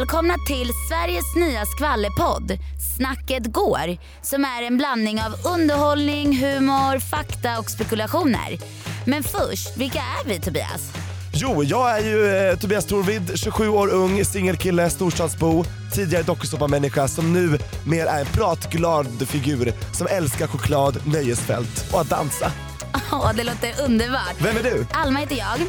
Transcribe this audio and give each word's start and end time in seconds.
välkomna 0.00 0.34
till 0.46 0.70
Sveriges 0.88 1.36
nya 1.36 1.64
skvallerpodd 1.64 2.58
Snacket 2.96 3.52
går 3.52 3.96
som 4.22 4.44
är 4.44 4.62
en 4.62 4.76
blandning 4.76 5.20
av 5.22 5.54
underhållning, 5.54 6.38
humor, 6.38 6.98
fakta 6.98 7.58
och 7.58 7.70
spekulationer. 7.70 8.58
Men 9.06 9.22
först, 9.22 9.76
vilka 9.76 9.98
är 9.98 10.28
vi 10.28 10.40
Tobias? 10.40 10.92
Jo, 11.34 11.64
jag 11.64 11.98
är 11.98 12.04
ju 12.04 12.26
eh, 12.26 12.58
Tobias 12.58 12.86
Torvid, 12.86 13.32
27 13.34 13.68
år 13.68 13.88
ung, 13.88 14.24
singelkille, 14.24 14.90
storstadsbo, 14.90 15.64
tidigare 15.94 16.22
dokusåpamänniska 16.22 17.08
som 17.08 17.32
nu 17.32 17.58
mer 17.86 18.06
är 18.06 18.20
en 18.20 18.26
pratglad 18.26 19.28
figur 19.28 19.72
som 19.92 20.06
älskar 20.06 20.46
choklad, 20.46 21.06
nöjesfält 21.06 21.88
och 21.92 22.00
att 22.00 22.10
dansa. 22.10 22.52
Åh, 23.12 23.32
det 23.36 23.44
låter 23.44 23.84
underbart. 23.84 24.36
Vem 24.38 24.56
är 24.56 24.62
du? 24.62 24.86
Alma 24.92 25.18
heter 25.18 25.36
jag 25.36 25.60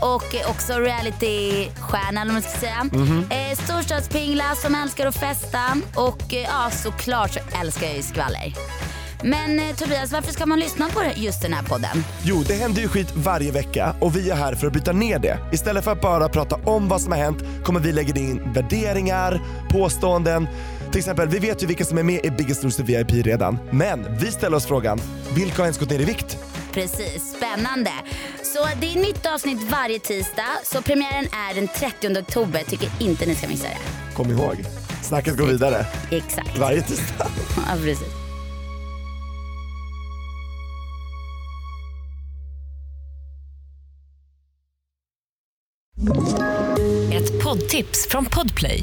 och 0.00 0.50
också 0.50 0.72
realitystjärna 0.72 2.20
eller 2.20 2.32
man 2.32 2.42
ska 2.42 2.58
säga. 2.58 2.86
Eh, 3.30 3.58
storstadspingla 3.58 4.54
som 4.54 4.74
älskar 4.74 5.06
att 5.06 5.16
festa 5.16 5.62
och 5.94 6.34
eh, 6.34 6.40
ja, 6.40 6.70
såklart 6.70 7.32
så 7.32 7.40
älskar 7.60 7.86
jag 7.86 7.96
ju 7.96 8.02
skvaller. 8.02 8.54
Men 9.22 9.60
eh, 9.60 9.74
Tobias, 9.76 10.12
varför 10.12 10.32
ska 10.32 10.46
man 10.46 10.60
lyssna 10.60 10.88
på 10.88 11.02
just 11.16 11.42
den 11.42 11.52
här 11.52 11.62
podden? 11.62 12.04
Jo, 12.22 12.44
det 12.46 12.54
händer 12.54 12.82
ju 12.82 12.88
skit 12.88 13.12
varje 13.16 13.52
vecka 13.52 13.96
och 14.00 14.16
vi 14.16 14.30
är 14.30 14.34
här 14.34 14.54
för 14.54 14.66
att 14.66 14.72
bryta 14.72 14.92
ner 14.92 15.18
det. 15.18 15.38
Istället 15.52 15.84
för 15.84 15.92
att 15.92 16.00
bara 16.00 16.28
prata 16.28 16.56
om 16.56 16.88
vad 16.88 17.00
som 17.00 17.12
har 17.12 17.18
hänt 17.18 17.38
kommer 17.64 17.80
vi 17.80 17.92
lägga 17.92 18.20
in 18.20 18.52
värderingar, 18.52 19.40
påståenden. 19.70 20.48
Till 20.90 20.98
exempel, 20.98 21.28
vi 21.28 21.38
vet 21.38 21.62
ju 21.62 21.66
vilka 21.66 21.84
som 21.84 21.98
är 21.98 22.02
med 22.02 22.24
i 22.24 22.30
Biggest 22.30 22.62
Loser 22.62 22.84
VIP 22.84 23.26
redan. 23.26 23.58
Men 23.70 24.16
vi 24.20 24.26
ställer 24.26 24.56
oss 24.56 24.66
frågan, 24.66 25.00
vilka 25.34 25.56
har 25.56 25.64
ens 25.64 25.78
gått 25.78 25.90
ner 25.90 26.00
i 26.00 26.04
vikt? 26.04 26.38
Precis, 26.76 27.34
spännande. 27.36 27.90
Så 28.42 28.68
det 28.80 28.92
är 28.92 28.96
nytt 28.96 29.26
avsnitt 29.26 29.62
varje 29.70 29.98
tisdag. 29.98 30.46
Så 30.64 30.82
premiären 30.82 31.24
är 31.50 31.54
den 31.54 31.68
30 31.68 32.20
oktober. 32.20 32.60
Tycker 32.68 32.90
inte 33.00 33.26
ni 33.26 33.34
ska 33.34 33.48
missa 33.48 33.68
det. 33.68 34.14
Kom 34.14 34.30
ihåg, 34.30 34.64
snacket 35.02 35.36
går 35.36 35.46
vidare 35.46 35.86
Exakt. 36.10 36.58
varje 36.58 36.82
tisdag. 36.82 37.26
Ja, 37.56 37.72
precis. 37.82 38.08
Ett 47.12 47.42
poddtips 47.44 48.06
från 48.10 48.24
Podplay. 48.24 48.82